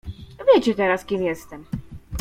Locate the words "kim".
1.05-1.23